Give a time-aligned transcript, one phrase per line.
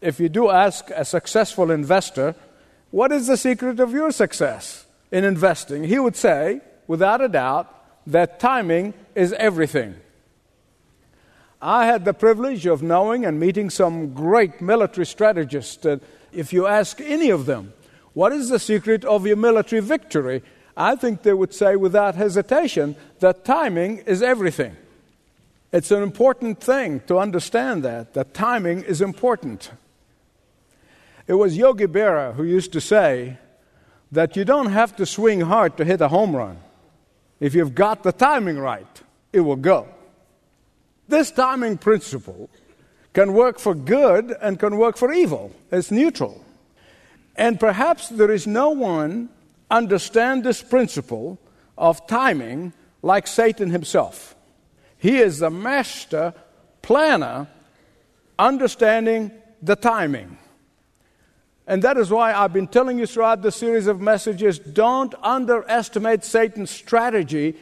[0.00, 2.34] if you do ask a successful investor,
[2.90, 5.84] what is the secret of your success in investing?
[5.84, 7.74] He would say, without a doubt,
[8.06, 9.94] that timing is everything.
[11.60, 15.76] I had the privilege of knowing and meeting some great military strategists.
[15.78, 16.00] That
[16.32, 17.72] if you ask any of them,
[18.14, 20.42] what is the secret of your military victory?
[20.76, 24.76] I think they would say without hesitation that timing is everything.
[25.72, 29.70] It's an important thing to understand that, that timing is important.
[31.28, 33.36] It was Yogi Berra who used to say
[34.10, 36.56] that you don't have to swing hard to hit a home run.
[37.38, 39.02] If you've got the timing right,
[39.32, 39.86] it will go.
[41.06, 42.48] This timing principle
[43.12, 45.52] can work for good and can work for evil.
[45.70, 46.42] It's neutral.
[47.36, 49.28] And perhaps there is no one
[49.70, 51.38] understand this principle
[51.76, 54.34] of timing like Satan himself.
[54.96, 56.32] He is the master
[56.80, 57.48] planner
[58.38, 59.30] understanding
[59.62, 60.38] the timing.
[61.68, 66.24] And that is why I've been telling you throughout the series of messages don't underestimate
[66.24, 67.56] Satan's strategy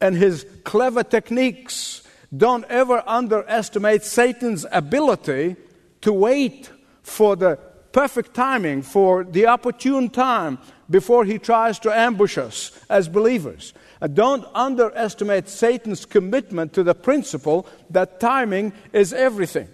[0.00, 2.02] and his clever techniques.
[2.34, 5.56] Don't ever underestimate Satan's ability
[6.00, 6.70] to wait
[7.02, 7.56] for the
[7.92, 13.74] perfect timing, for the opportune time before he tries to ambush us as believers.
[14.14, 19.68] Don't underestimate Satan's commitment to the principle that timing is everything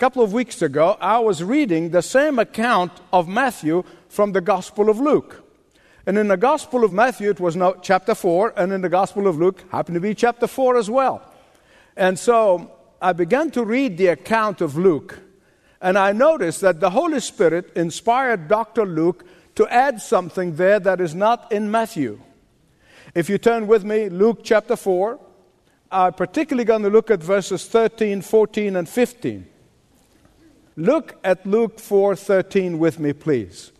[0.00, 4.88] couple of weeks ago, I was reading the same account of Matthew from the Gospel
[4.88, 5.44] of Luke.
[6.06, 9.26] And in the Gospel of Matthew, it was now chapter 4, and in the Gospel
[9.26, 11.20] of Luke, happened to be chapter 4 as well.
[11.98, 15.18] And so I began to read the account of Luke,
[15.82, 18.86] and I noticed that the Holy Spirit inspired Dr.
[18.86, 19.26] Luke
[19.56, 22.18] to add something there that is not in Matthew.
[23.14, 25.20] If you turn with me, Luke chapter 4,
[25.92, 29.46] I'm particularly going to look at verses 13, 14, and 15.
[30.76, 33.72] Look at Luke 4:13 with me, please.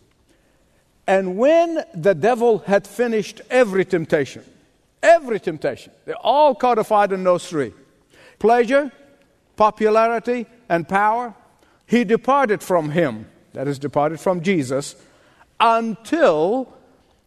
[1.07, 4.43] And when the devil had finished every temptation,
[5.01, 7.73] every temptation, they're all codified in those three
[8.39, 8.91] pleasure,
[9.55, 11.33] popularity, and power,
[11.85, 14.95] he departed from him, that is, departed from Jesus,
[15.59, 16.73] until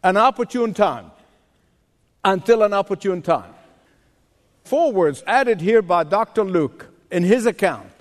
[0.03, 1.11] an opportune time.
[2.23, 3.53] Until an opportune time.
[4.63, 6.43] Four words added here by Dr.
[6.43, 7.94] Luke in his account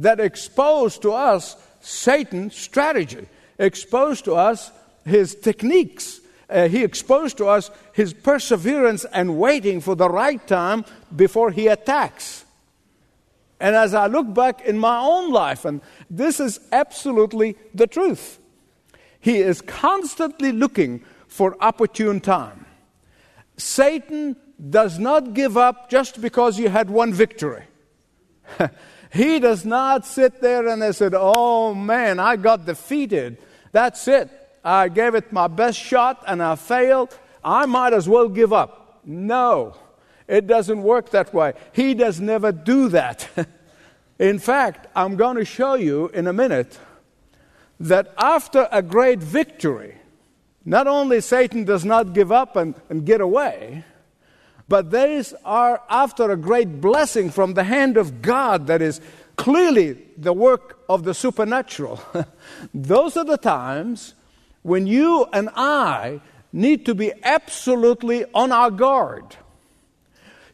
[0.00, 3.26] that exposed to us Satan's strategy,
[3.58, 4.70] exposed to us
[5.04, 6.20] his techniques.
[6.48, 10.84] Uh, he exposed to us his perseverance and waiting for the right time
[11.14, 12.44] before he attacks.
[13.60, 18.38] And as I look back in my own life, and this is absolutely the truth,
[19.20, 22.64] he is constantly looking for opportune time.
[23.58, 24.34] Satan
[24.70, 27.64] does not give up just because you had one victory.
[29.12, 33.38] He does not sit there and they said, Oh man, I got defeated.
[33.72, 34.30] That's it.
[34.64, 37.18] I gave it my best shot and I failed.
[37.42, 39.00] I might as well give up.
[39.04, 39.76] No,
[40.28, 41.54] it doesn't work that way.
[41.72, 43.28] He does never do that.
[44.18, 46.78] in fact, I'm going to show you in a minute
[47.80, 49.96] that after a great victory,
[50.64, 53.84] not only Satan does not give up and, and get away,
[54.70, 59.00] but these are after a great blessing from the hand of God that is
[59.34, 62.00] clearly the work of the supernatural.
[62.72, 64.14] Those are the times
[64.62, 66.20] when you and I
[66.52, 69.24] need to be absolutely on our guard.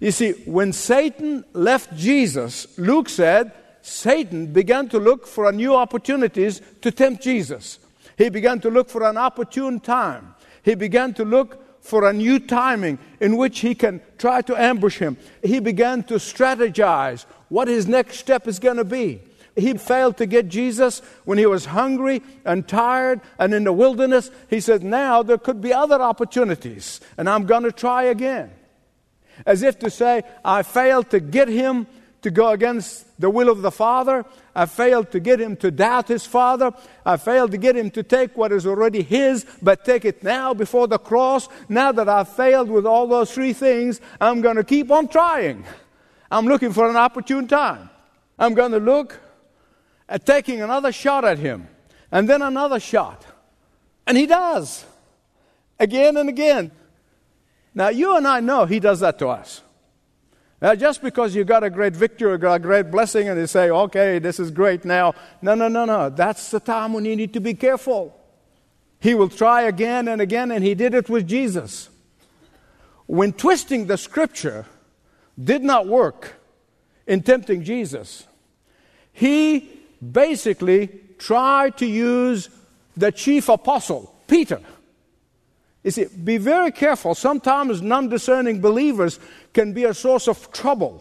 [0.00, 6.62] You see, when Satan left Jesus, Luke said, Satan began to look for new opportunities
[6.80, 7.80] to tempt Jesus.
[8.16, 10.34] He began to look for an opportune time.
[10.62, 14.98] He began to look for a new timing in which he can try to ambush
[14.98, 15.16] him.
[15.42, 19.22] He began to strategize what his next step is going to be.
[19.54, 24.30] He failed to get Jesus when he was hungry and tired and in the wilderness.
[24.50, 28.50] He said, Now there could be other opportunities, and I'm going to try again.
[29.46, 31.86] As if to say, I failed to get him
[32.22, 34.24] to go against the will of the Father.
[34.54, 36.72] I failed to get him to doubt his Father.
[37.04, 40.54] I failed to get him to take what is already his, but take it now
[40.54, 41.48] before the cross.
[41.68, 45.64] Now that I've failed with all those three things, I'm going to keep on trying.
[46.30, 47.90] I'm looking for an opportune time.
[48.38, 49.20] I'm going to look
[50.08, 51.68] at taking another shot at him,
[52.10, 53.24] and then another shot.
[54.06, 54.84] And he does.
[55.78, 56.70] Again and again.
[57.74, 59.62] Now, you and I know he does that to us.
[60.60, 64.18] Now, just because you got a great victory a great blessing and you say, okay,
[64.18, 65.14] this is great now.
[65.42, 66.08] No, no, no, no.
[66.08, 68.18] That's the time when you need to be careful.
[68.98, 71.90] He will try again and again, and he did it with Jesus.
[73.04, 74.64] When twisting the scripture
[75.42, 76.36] did not work
[77.06, 78.26] in tempting Jesus,
[79.12, 79.70] he
[80.00, 80.88] basically
[81.18, 82.48] tried to use
[82.96, 84.60] the chief apostle, Peter.
[85.86, 87.14] You see, be very careful.
[87.14, 89.20] Sometimes non discerning believers
[89.52, 91.00] can be a source of trouble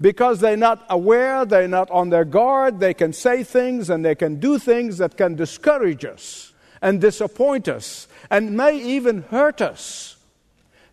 [0.00, 4.16] because they're not aware, they're not on their guard, they can say things and they
[4.16, 10.16] can do things that can discourage us and disappoint us and may even hurt us.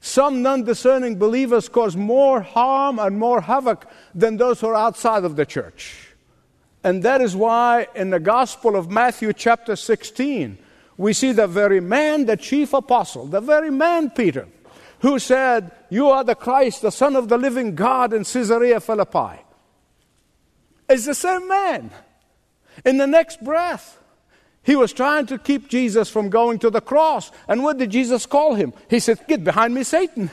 [0.01, 5.23] Some non discerning believers cause more harm and more havoc than those who are outside
[5.23, 6.13] of the church.
[6.83, 10.59] And that is why in the Gospel of Matthew, chapter 16,
[10.97, 14.47] we see the very man, the chief apostle, the very man, Peter,
[14.99, 19.41] who said, You are the Christ, the Son of the living God in Caesarea Philippi.
[20.87, 21.91] It's the same man.
[22.85, 23.99] In the next breath,
[24.63, 27.31] he was trying to keep Jesus from going to the cross.
[27.47, 28.73] And what did Jesus call him?
[28.89, 30.29] He said, Get behind me, Satan.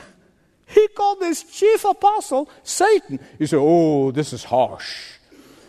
[0.65, 3.19] He called this chief apostle Satan.
[3.37, 5.11] He said, Oh, this is harsh.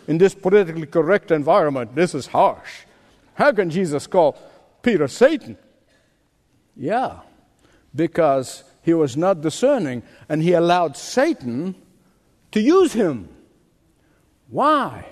[0.07, 2.85] In this politically correct environment, this is harsh.
[3.35, 4.37] How can Jesus call
[4.85, 5.57] Peter Satan?
[6.75, 7.21] Yeah,
[7.95, 11.73] because he was not discerning and he allowed Satan
[12.51, 13.27] to use him.
[14.47, 15.07] Why?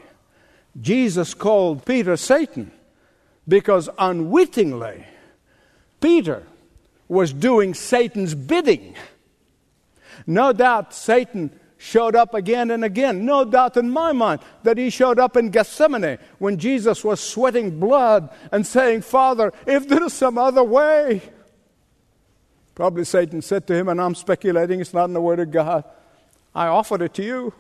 [0.80, 2.72] Jesus called Peter Satan
[3.48, 5.08] because unwittingly,
[6.00, 6.44] Peter
[7.08, 8.94] was doing Satan's bidding.
[10.28, 13.26] No doubt Satan showed up again and again.
[13.26, 17.78] No doubt in my mind that he showed up in Gethsemane when Jesus was sweating
[17.78, 21.22] blood and saying, Father, if there is some other way.
[22.74, 25.84] Probably Satan said to him, and I'm speculating, it's not in the Word of God,
[26.56, 27.54] I offered it to you.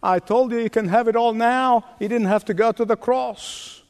[0.00, 1.84] I told you you can have it all now.
[1.98, 3.82] You didn't have to go to the cross.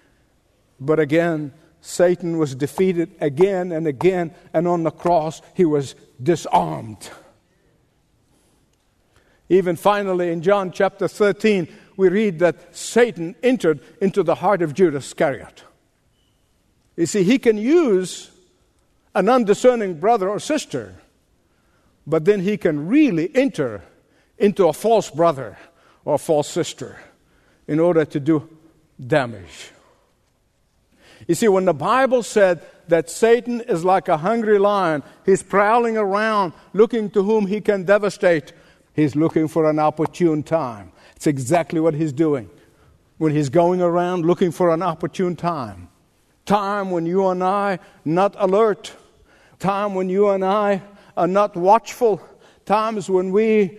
[0.81, 1.53] But again,
[1.83, 7.11] Satan was defeated again and again, and on the cross, he was disarmed.
[9.49, 14.75] Even finally, in John chapter 13, we read that Satan entered into the heart of
[14.75, 15.65] Judas Iscariot.
[16.97, 18.31] You see, he can use
[19.15, 20.95] an undiscerning brother or sister,
[22.07, 23.83] but then he can really enter
[24.37, 25.59] into a false brother
[26.05, 26.99] or a false sister
[27.67, 28.49] in order to do
[29.05, 29.71] damage.
[31.27, 35.97] You see, when the Bible said that Satan is like a hungry lion, he's prowling
[35.97, 38.53] around looking to whom he can devastate,
[38.99, 40.93] he's looking for an opportune time.
[41.15, 42.51] It's exactly what he's doing.
[43.19, 45.89] When he's going around looking for an opportune time,
[46.47, 48.93] time when you and I not alert,
[49.59, 50.83] time when you and I
[51.17, 52.21] are not watchful,
[52.65, 53.79] times when we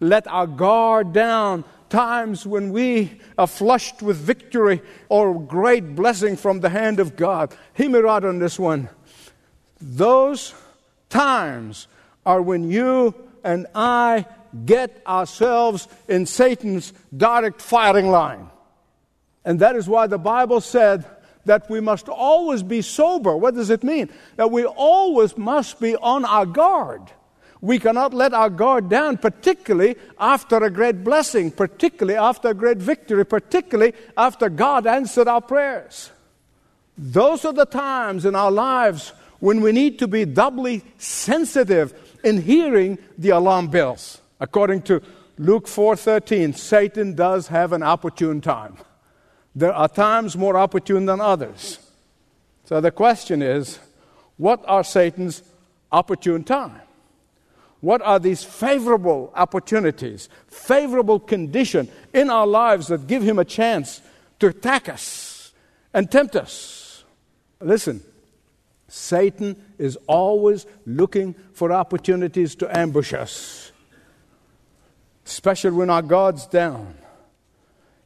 [0.00, 6.60] let our guard down, times when we are flushed with victory or great blessing from
[6.60, 7.54] the hand of God.
[7.74, 8.88] Hear me on this one.
[9.80, 10.54] Those
[11.08, 11.86] times
[12.24, 13.14] are when you
[13.44, 14.26] and I
[14.64, 18.48] get ourselves in Satan's direct firing line.
[19.44, 21.04] And that is why the Bible said
[21.44, 23.36] that we must always be sober.
[23.36, 24.10] What does it mean?
[24.36, 27.02] That we always must be on our guard.
[27.60, 32.78] We cannot let our guard down, particularly after a great blessing, particularly after a great
[32.78, 36.10] victory, particularly after God answered our prayers.
[36.98, 41.94] Those are the times in our lives when we need to be doubly sensitive
[42.24, 44.20] in hearing the alarm bells.
[44.40, 45.00] According to
[45.38, 48.76] Luke 4:13, Satan does have an opportune time.
[49.54, 51.78] There are times more opportune than others.
[52.64, 53.78] So the question is,
[54.36, 55.42] what are Satan's
[55.90, 56.80] opportune time?
[57.80, 64.00] What are these favorable opportunities, favorable condition in our lives that give him a chance
[64.40, 65.52] to attack us
[65.94, 67.04] and tempt us?
[67.60, 68.02] Listen,
[68.88, 73.72] Satan is always looking for opportunities to ambush us,
[75.26, 76.94] especially when our guard's down.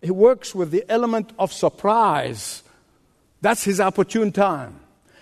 [0.03, 2.63] He works with the element of surprise.
[3.43, 4.81] That's his opportune time.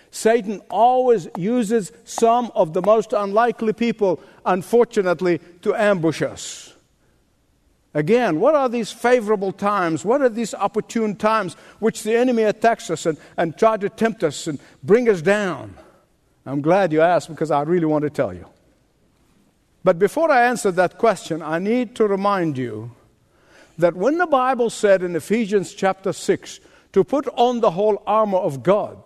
[0.09, 6.73] Satan always uses some of the most unlikely people, unfortunately, to ambush us.
[7.93, 10.05] Again, what are these favorable times?
[10.05, 14.23] What are these opportune times which the enemy attacks us and, and try to tempt
[14.23, 15.75] us and bring us down?
[16.45, 18.45] I'm glad you asked because I really want to tell you.
[19.83, 22.91] But before I answer that question, I need to remind you
[23.77, 26.59] that when the Bible said in Ephesians chapter 6
[26.91, 29.01] to put on the whole armor of God,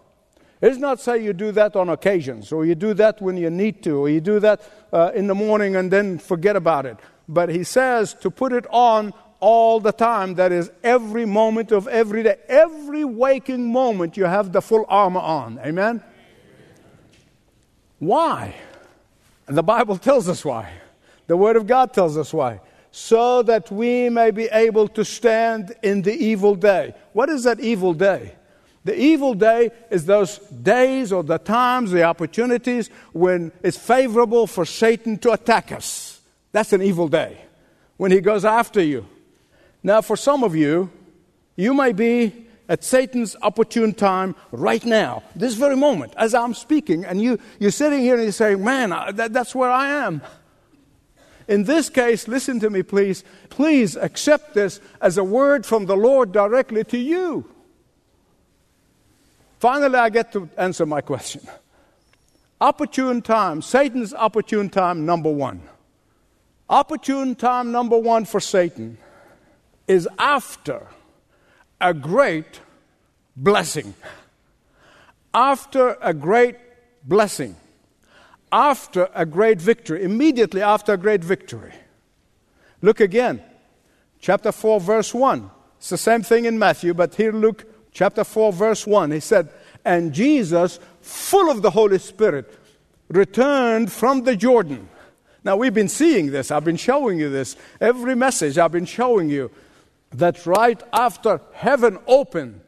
[0.61, 3.49] it does not say you do that on occasions, or you do that when you
[3.49, 4.61] need to, or you do that
[4.93, 6.97] uh, in the morning and then forget about it.
[7.27, 9.13] But he says to put it on
[9.43, 10.35] all the time.
[10.35, 12.37] That is, every moment of every day.
[12.47, 15.59] Every waking moment, you have the full armor on.
[15.59, 16.01] Amen?
[17.99, 18.55] Why?
[19.47, 20.71] And the Bible tells us why.
[21.27, 22.59] The Word of God tells us why.
[22.95, 26.93] so that we may be able to stand in the evil day.
[27.13, 28.35] What is that evil day?
[28.83, 34.63] The evil day is those days or the times, the opportunities when it's favorable for
[34.63, 36.21] Satan to attack us.
[36.51, 37.41] That's an evil day,
[37.97, 39.07] when he goes after you.
[39.81, 40.91] Now, for some of you,
[41.55, 47.03] you may be at Satan's opportune time right now, this very moment, as I'm speaking,
[47.05, 50.21] and you, you're sitting here and you're saying, Man, that, that's where I am.
[51.47, 53.23] In this case, listen to me, please.
[53.49, 57.49] Please accept this as a word from the Lord directly to you.
[59.59, 61.41] Finally, I get to answer my question.
[62.61, 65.61] Opportune time, Satan's opportune time, number one.
[66.69, 68.97] Opportune time, number one for Satan
[69.87, 70.87] is after
[71.83, 72.61] a great
[73.35, 73.93] blessing.
[75.35, 76.55] After a great
[77.03, 77.55] blessing
[78.53, 81.73] after a great victory, immediately after a great victory.
[82.83, 83.41] Look again,
[84.19, 85.49] chapter 4, verse 1.
[85.79, 89.09] It's the same thing in Matthew, but here, Luke chapter 4, verse 1.
[89.09, 89.49] He said,
[89.83, 92.59] And Jesus, full of the Holy Spirit,
[93.09, 94.87] returned from the Jordan.
[95.43, 96.51] Now, we've been seeing this.
[96.51, 97.57] I've been showing you this.
[97.81, 99.49] Every message I've been showing you
[100.13, 102.61] that right after heaven opened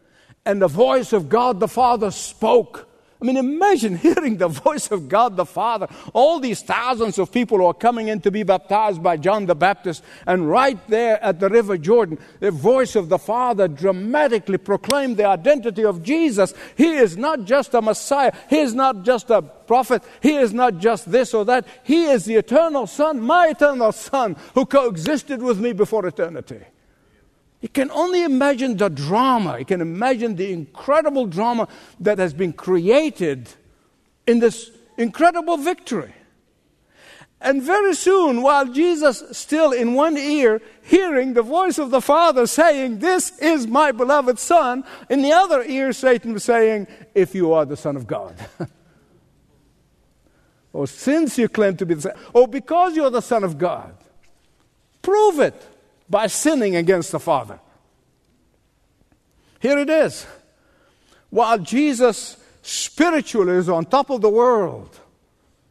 [0.46, 2.88] and the voice of God the Father spoke,
[3.22, 5.88] I mean, imagine hearing the voice of God the Father.
[6.14, 9.56] All these thousands of people who are coming in to be baptized by John the
[9.56, 15.18] Baptist, and right there at the River Jordan, the voice of the Father dramatically proclaimed
[15.18, 16.54] the identity of Jesus.
[16.76, 20.78] He is not just a Messiah, He is not just a prophet, He is not
[20.78, 21.66] just this or that.
[21.84, 26.62] He is the eternal Son, my eternal Son, who coexisted with me before eternity.
[27.62, 29.58] You can only imagine the drama.
[29.60, 31.68] You can imagine the incredible drama
[32.00, 33.50] that has been created
[34.28, 36.14] in this incredible victory.
[37.42, 42.48] And very soon, while Jesus still in one ear hearing the voice of the Father
[42.48, 47.54] saying, This is my beloved Son, in the other ear, Satan was saying, If you
[47.54, 48.36] are the Son of God.
[50.74, 53.94] or since you claim to be the Son, or because you're the Son of God,
[55.02, 55.75] prove it
[56.10, 57.60] by sinning against the Father.
[59.60, 60.26] Here it is.
[61.30, 65.00] While Jesus spiritually is on top of the world,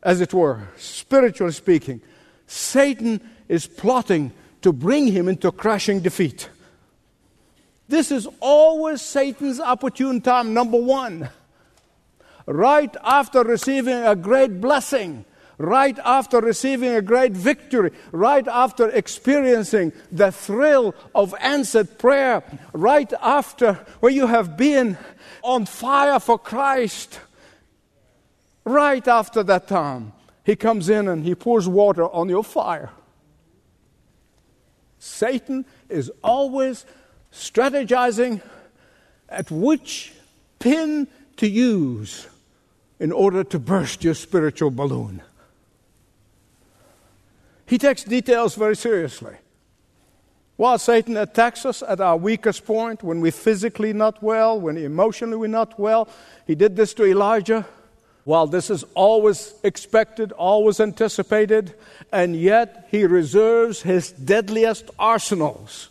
[0.03, 2.00] as it were, spiritually speaking,
[2.47, 6.49] Satan is plotting to bring him into crushing defeat.
[7.88, 11.29] This is always Satan's opportune time, number one.
[12.47, 15.25] Right after receiving a great blessing,
[15.58, 22.42] right after receiving a great victory, right after experiencing the thrill of answered prayer,
[22.73, 24.99] right after where you have been
[25.42, 27.20] on fire for Christ,
[28.64, 30.12] right after that time,
[30.44, 32.90] he comes in and he pours water on your fire.
[34.99, 36.87] Satan is always
[37.32, 38.40] strategizing
[39.28, 40.12] at which
[40.58, 41.06] pin
[41.37, 42.26] to use
[42.99, 45.23] in order to burst your spiritual balloon.
[47.66, 49.37] He takes details very seriously.
[50.56, 55.37] While Satan attacks us at our weakest point, when we're physically not well, when emotionally
[55.37, 56.09] we're not well,
[56.47, 57.66] he did this to Elijah.
[58.23, 61.75] While this is always expected, always anticipated,
[62.12, 65.90] and yet he reserves his deadliest arsenals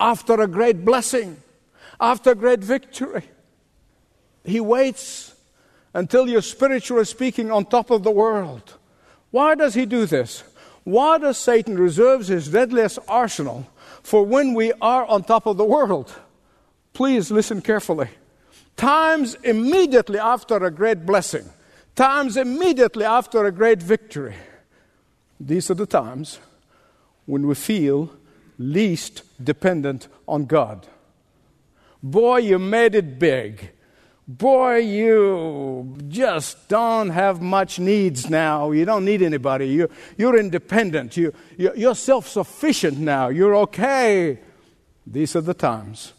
[0.00, 1.40] after a great blessing,
[2.00, 3.24] after a great victory.
[4.44, 5.34] He waits
[5.94, 8.74] until you're spiritually speaking on top of the world.
[9.30, 10.42] Why does he do this?
[10.84, 13.66] Why does Satan reserve his deadliest arsenal
[14.02, 16.12] for when we are on top of the world?
[16.92, 18.08] Please listen carefully.
[18.76, 21.48] Times immediately after a great blessing,
[21.94, 24.34] times immediately after a great victory,
[25.38, 26.38] these are the times
[27.26, 28.10] when we feel
[28.58, 30.86] least dependent on God.
[32.02, 33.70] Boy, you made it big
[34.26, 38.70] boy, you just don't have much needs now.
[38.70, 39.68] You don't need anybody.
[39.68, 41.16] You, you're independent.
[41.16, 43.28] You, you're self sufficient now.
[43.28, 44.38] You're okay.
[45.06, 46.12] These are the times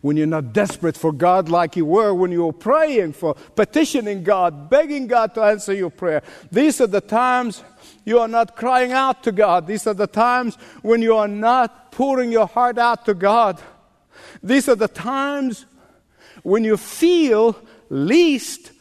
[0.00, 4.22] when you're not desperate for God like you were when you were praying for, petitioning
[4.22, 6.22] God, begging God to answer your prayer.
[6.52, 7.64] These are the times
[8.04, 9.66] you are not crying out to God.
[9.66, 13.60] These are the times when you are not pouring your heart out to God.
[14.42, 15.66] These are the times
[16.42, 17.56] when you feel
[17.88, 18.72] least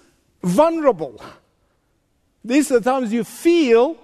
[0.43, 1.21] vulnerable.
[2.43, 3.97] These are the times you feel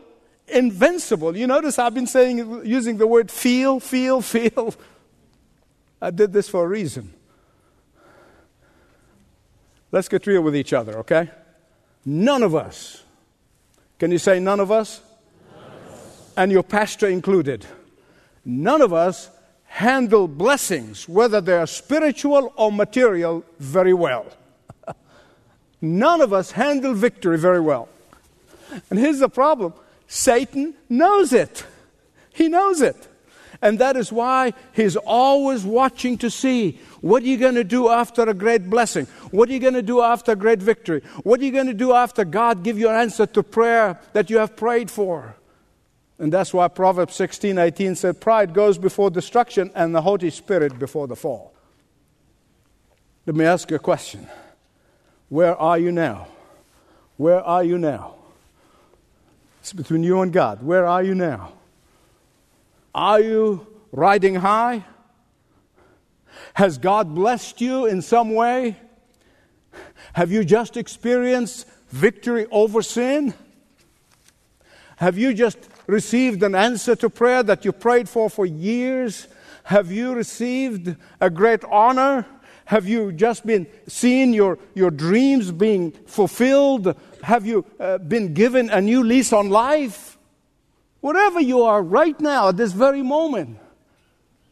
[0.47, 1.35] invincible.
[1.35, 4.73] You notice I've been saying, using the word feel, feel, feel.
[6.01, 7.13] I did this for a reason.
[9.91, 11.29] Let's get real with each other, okay?
[12.03, 13.03] None of us.
[13.99, 15.01] Can you say none of us?
[15.55, 16.33] None of us.
[16.35, 17.65] and your pastor included,
[18.43, 19.29] none of us
[19.73, 24.27] handle blessings, whether they are spiritual or material, very well.
[25.81, 27.89] none of us handle victory very well.
[28.91, 29.73] And here's the problem
[30.07, 31.65] Satan knows it.
[32.33, 33.07] He knows it.
[33.63, 37.89] And that is why he's always watching to see what are you going to do
[37.89, 39.05] after a great blessing?
[39.31, 41.01] What are you going to do after a great victory?
[41.23, 44.29] What are you going to do after God give you an answer to prayer that
[44.29, 45.35] you have prayed for?
[46.23, 50.79] And that's why Proverbs 16, 18 said, Pride goes before destruction and the haughty spirit
[50.79, 51.53] before the fall.
[53.25, 54.29] Let me ask you a question.
[55.27, 56.29] Where are you now?
[57.17, 58.15] Where are you now?
[59.59, 60.63] It's between you and God.
[60.63, 61.51] Where are you now?
[62.95, 64.85] Are you riding high?
[66.53, 68.77] Has God blessed you in some way?
[70.13, 73.33] Have you just experienced victory over sin?
[74.95, 75.57] Have you just
[75.93, 79.27] received an answer to prayer that you prayed for for years?
[79.63, 82.25] Have you received a great honor?
[82.65, 86.95] Have you just been seeing your, your dreams being fulfilled?
[87.21, 90.17] Have you uh, been given a new lease on life?
[91.01, 93.59] Wherever you are right now at this very moment,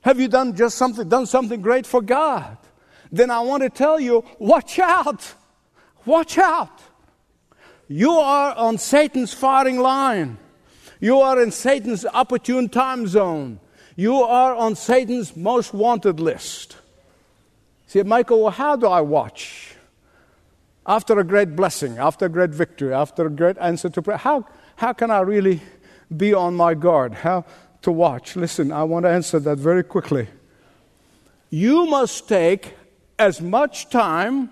[0.01, 2.57] have you done just something, done something great for God?
[3.11, 5.33] Then I want to tell you, watch out.
[6.05, 6.81] Watch out.
[7.87, 10.37] You are on Satan's firing line.
[11.01, 13.59] You are in Satan's opportune time zone.
[13.97, 16.77] You are on Satan's most wanted list.
[17.87, 19.75] See, Michael, well, how do I watch?
[20.85, 24.47] After a great blessing, after a great victory, after a great answer to prayer, how,
[24.77, 25.59] how can I really
[26.15, 27.45] be on my guard, how
[27.81, 28.35] to watch.
[28.35, 30.27] Listen, I want to answer that very quickly.
[31.49, 32.75] You must take
[33.17, 34.49] as much time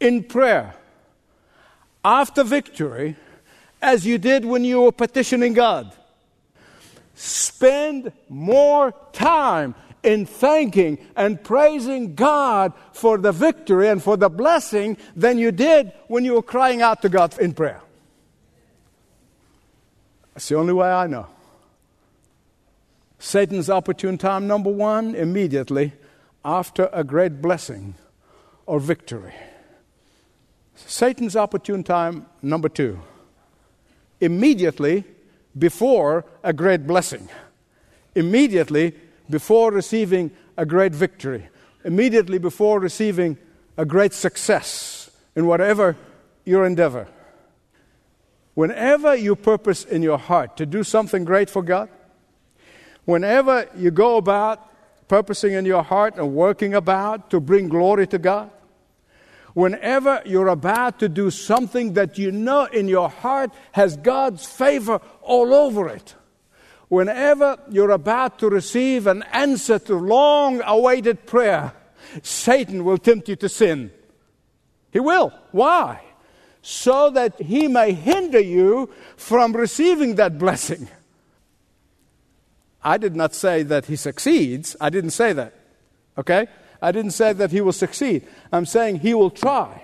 [0.00, 0.74] in prayer
[2.04, 3.16] after victory
[3.80, 5.92] as you did when you were petitioning God.
[7.14, 14.96] Spend more time in thanking and praising God for the victory and for the blessing
[15.16, 17.80] than you did when you were crying out to God in prayer.
[20.34, 21.26] That's the only way I know.
[23.18, 25.92] Satan's opportune time, number one, immediately
[26.44, 27.94] after a great blessing
[28.66, 29.34] or victory.
[30.74, 33.00] Satan's opportune time, number two,
[34.20, 35.04] immediately
[35.56, 37.28] before a great blessing,
[38.14, 38.94] immediately
[39.28, 41.48] before receiving a great victory,
[41.84, 43.36] immediately before receiving
[43.76, 45.96] a great success in whatever
[46.44, 47.08] your endeavor.
[48.54, 51.90] Whenever you purpose in your heart to do something great for God,
[53.04, 54.72] whenever you go about
[55.08, 58.50] purposing in your heart and working about to bring glory to God,
[59.56, 65.00] whenever you're about to do something that you know in your heart has God's favor
[65.22, 66.14] all over it,
[66.88, 71.72] whenever you're about to receive an answer to long awaited prayer,
[72.22, 73.90] Satan will tempt you to sin.
[74.92, 75.32] He will.
[75.52, 76.02] Why?
[76.68, 80.88] so that he may hinder you from receiving that blessing.
[82.82, 84.74] I did not say that he succeeds.
[84.80, 85.54] I didn't say that.
[86.18, 86.48] Okay?
[86.86, 88.28] I didn't say that he will succeed.
[88.52, 89.82] I'm saying he will try.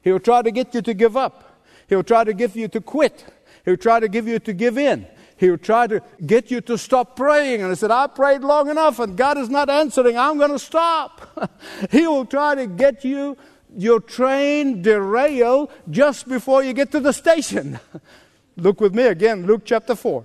[0.00, 1.60] He will try to get you to give up.
[1.90, 3.26] He will try to get you to quit.
[3.66, 5.06] He will try to get you to give in.
[5.36, 7.60] He will try to get you to stop praying.
[7.60, 10.16] And I said, I prayed long enough and God is not answering.
[10.16, 11.52] I'm going to stop.
[11.90, 13.36] he will try to get you
[13.76, 17.78] your train derail just before you get to the station.
[18.56, 20.24] Look with me again, Luke chapter 4.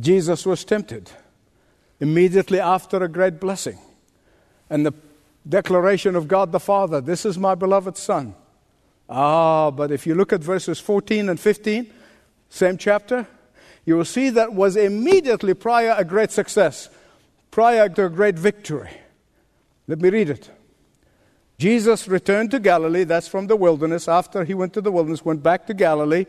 [0.00, 1.12] Jesus was tempted
[2.00, 3.78] immediately after a great blessing.
[4.70, 4.92] And the
[5.48, 8.34] declaration of God the Father, This is my beloved Son.
[9.08, 11.90] Ah, but if you look at verses 14 and 15,
[12.50, 13.26] same chapter,
[13.86, 16.90] you will see that was immediately prior a great success,
[17.50, 18.90] prior to a great victory.
[19.86, 20.50] Let me read it.
[21.56, 24.06] Jesus returned to Galilee, that's from the wilderness.
[24.06, 26.26] After he went to the wilderness, went back to Galilee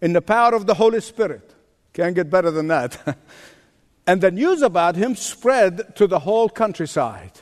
[0.00, 1.54] in the power of the Holy Spirit.
[1.94, 3.18] Can't get better than that.
[4.06, 7.32] and the news about him spread to the whole countryside.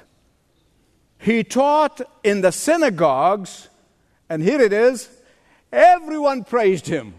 [1.19, 3.69] He taught in the synagogues,
[4.29, 5.09] and here it is
[5.73, 7.15] everyone praised him.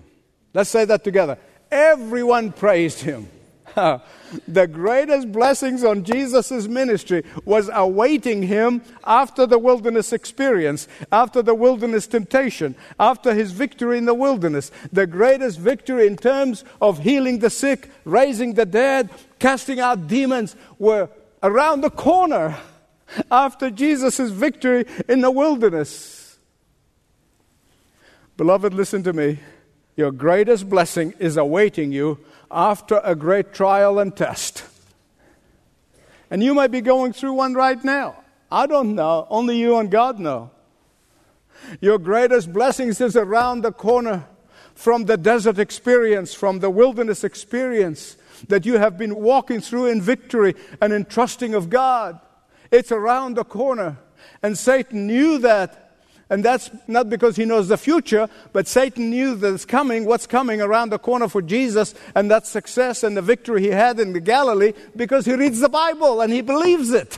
[0.54, 1.38] Let's say that together.
[1.72, 3.30] Everyone praised him.
[4.48, 11.54] the greatest blessings on Jesus' ministry was awaiting him after the wilderness experience, after the
[11.54, 14.72] wilderness temptation, after his victory in the wilderness.
[14.92, 20.56] The greatest victory in terms of healing the sick, raising the dead, casting out demons
[20.80, 21.10] were
[21.44, 22.58] around the corner
[23.32, 26.38] after Jesus' victory in the wilderness.
[28.36, 29.40] Beloved, listen to me.
[29.96, 32.20] Your greatest blessing is awaiting you
[32.52, 34.64] after a great trial and test.
[36.30, 38.24] And you might be going through one right now.
[38.52, 39.28] I don't know.
[39.30, 40.52] Only you and God know.
[41.82, 44.28] Your greatest blessings is around the corner
[44.76, 48.16] from the desert experience, from the wilderness experience
[48.48, 52.20] that you have been walking through in victory and in trusting of God.
[52.72, 53.98] It's around the corner.
[54.42, 55.84] And Satan knew that.
[56.30, 60.28] And that's not because he knows the future, but Satan knew that it's coming, what's
[60.28, 64.12] coming around the corner for Jesus, and that success and the victory he had in
[64.12, 67.18] the Galilee because he reads the Bible and he believes it.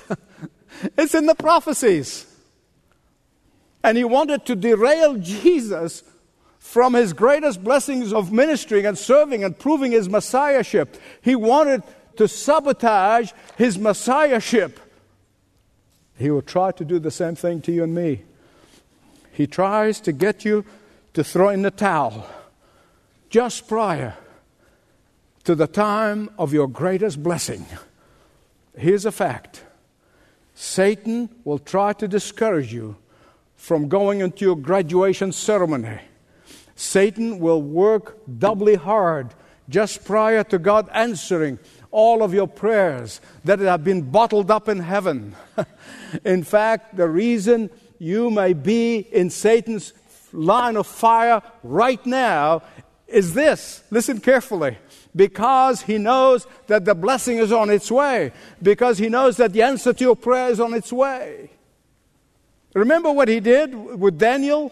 [0.98, 2.28] it's in the prophecies.
[3.84, 6.04] And he wanted to derail Jesus
[6.60, 10.98] from his greatest blessings of ministering and serving and proving his messiahship.
[11.22, 11.82] He wanted
[12.18, 14.80] to sabotage his messiahship.
[16.20, 18.24] He will try to do the same thing to you and me.
[19.32, 20.66] He tries to get you
[21.14, 22.30] to throw in the towel
[23.30, 24.18] just prior
[25.46, 27.66] to the time of your greatest blessing.
[28.78, 29.64] Here's a fact
[30.54, 32.98] Satan will try to discourage you
[33.56, 36.02] from going into your graduation ceremony.
[36.76, 39.34] Satan will work doubly hard
[39.70, 41.60] just prior to God answering
[41.91, 45.36] all of your prayers that have been bottled up in heaven.
[46.25, 49.93] in fact, the reason you may be in Satan's
[50.32, 52.62] line of fire right now
[53.08, 54.78] is this listen carefully.
[55.15, 59.63] Because he knows that the blessing is on its way, because he knows that the
[59.63, 61.49] answer to your prayer is on its way.
[62.75, 64.71] Remember what he did with Daniel?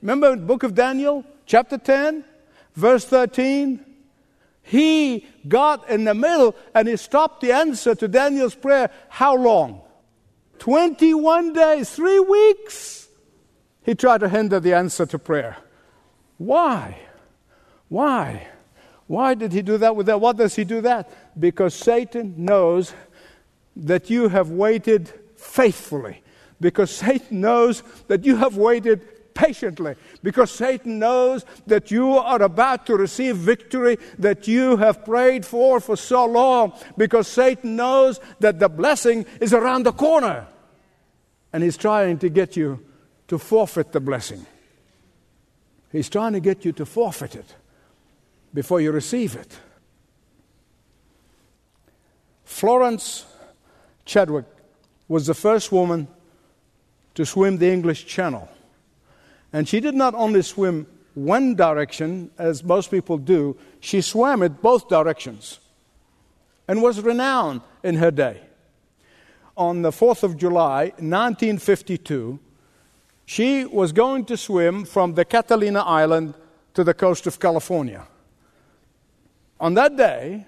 [0.00, 2.24] Remember the book of Daniel, chapter 10,
[2.74, 3.84] verse 13?
[4.64, 8.90] He got in the middle and he stopped the answer to Daniel's prayer.
[9.10, 9.82] How long?
[10.58, 13.06] 21 days, three weeks.
[13.82, 15.58] He tried to hinder the answer to prayer.
[16.38, 16.98] Why?
[17.88, 18.48] Why?
[19.06, 20.20] Why did he do that with that?
[20.20, 21.10] What does he do that?
[21.38, 22.94] Because Satan knows
[23.76, 26.22] that you have waited faithfully.
[26.58, 32.86] Because Satan knows that you have waited patiently because Satan knows that you are about
[32.86, 38.58] to receive victory that you have prayed for for so long because Satan knows that
[38.58, 40.46] the blessing is around the corner
[41.52, 42.84] and he's trying to get you
[43.28, 44.46] to forfeit the blessing.
[45.92, 47.54] He's trying to get you to forfeit it
[48.52, 49.58] before you receive it.
[52.44, 53.26] Florence
[54.04, 54.46] Chadwick
[55.08, 56.08] was the first woman
[57.14, 58.48] to swim the English Channel.
[59.54, 64.60] And she did not only swim one direction, as most people do, she swam it
[64.60, 65.60] both directions
[66.66, 68.40] and was renowned in her day.
[69.56, 72.40] On the 4th of July, 1952,
[73.26, 76.34] she was going to swim from the Catalina Island
[76.74, 78.08] to the coast of California.
[79.60, 80.46] On that day,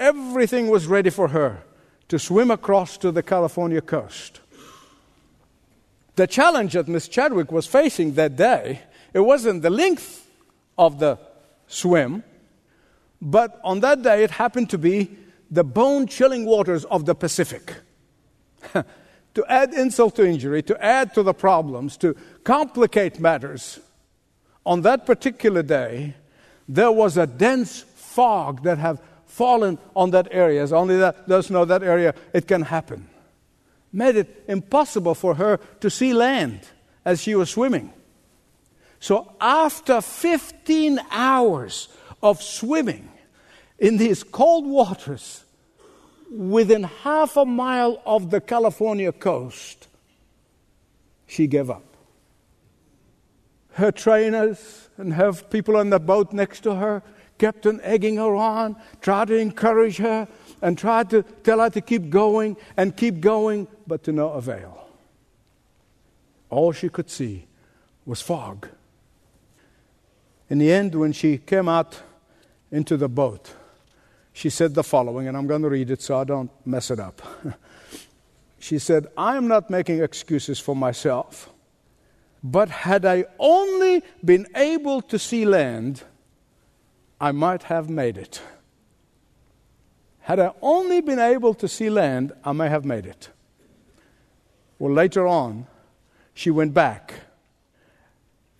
[0.00, 1.62] everything was ready for her
[2.08, 4.40] to swim across to the California coast.
[6.20, 8.82] The challenge that Miss Chadwick was facing that day,
[9.14, 10.28] it wasn't the length
[10.76, 11.18] of the
[11.66, 12.24] swim,
[13.22, 15.16] but on that day it happened to be
[15.50, 17.72] the bone chilling waters of the Pacific.
[18.74, 23.80] to add insult to injury, to add to the problems, to complicate matters,
[24.66, 26.16] on that particular day,
[26.68, 30.62] there was a dense fog that had fallen on that area.
[30.62, 33.08] As only that, those know that area, it can happen
[33.92, 36.60] made it impossible for her to see land
[37.04, 37.92] as she was swimming.
[39.00, 41.88] So, after 15 hours
[42.22, 43.08] of swimming
[43.78, 45.44] in these cold waters,
[46.30, 49.88] within half a mile of the California coast,
[51.26, 51.84] she gave up.
[53.72, 57.02] Her trainers and her people on the boat next to her
[57.38, 60.28] kept on egging her on, tried to encourage her,
[60.62, 64.88] and tried to tell her to keep going and keep going, but to no avail.
[66.50, 67.46] All she could see
[68.04, 68.68] was fog.
[70.48, 72.00] In the end, when she came out
[72.70, 73.54] into the boat,
[74.32, 76.98] she said the following, and I'm going to read it so I don't mess it
[76.98, 77.22] up.
[78.58, 81.50] she said, I am not making excuses for myself,
[82.42, 86.02] but had I only been able to see land,
[87.20, 88.40] I might have made it.
[90.30, 93.30] Had I only been able to see land, I may have made it.
[94.78, 95.66] Well, later on,
[96.34, 97.14] she went back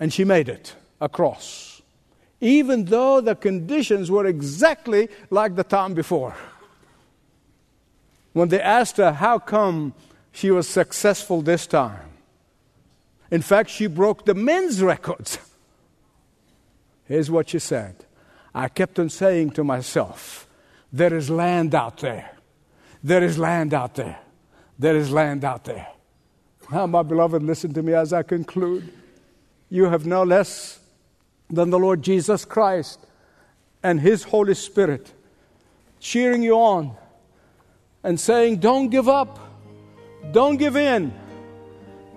[0.01, 1.81] and she made it across,
[2.41, 6.35] even though the conditions were exactly like the time before.
[8.33, 9.95] When they asked her how come
[10.33, 12.11] she was successful this time,
[13.31, 15.39] in fact, she broke the men's records.
[17.05, 17.95] Here's what she said
[18.53, 20.49] I kept on saying to myself,
[20.93, 22.31] There is land out there.
[23.03, 24.19] There is land out there.
[24.79, 25.87] There is land out there.
[26.71, 28.93] Now, my beloved, listen to me as I conclude.
[29.69, 30.81] You have no less
[31.49, 33.01] than the Lord Jesus Christ
[33.83, 35.13] and His Holy Spirit
[35.99, 36.97] cheering you on
[38.03, 39.39] and saying, Don't give up,
[40.33, 41.13] don't give in,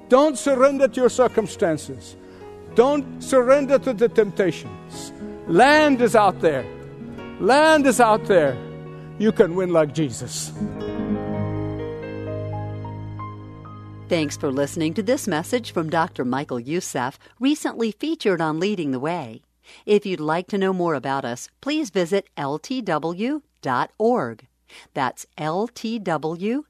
[0.09, 2.15] don't surrender to your circumstances,
[2.75, 5.13] don't surrender to the temptations.
[5.47, 6.65] Land is out there,
[7.43, 8.57] land is out there.
[9.19, 10.51] You can win like Jesus.
[14.09, 16.23] Thanks for listening to this message from Dr.
[16.23, 19.41] Michael Youssef, recently featured on Leading the Way.
[19.85, 23.41] If you'd like to know more about us, please visit ltw.org.
[24.93, 26.63] That's ltw.org.